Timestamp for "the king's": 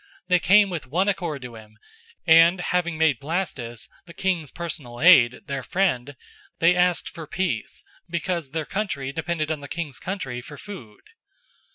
4.07-4.49, 9.59-9.99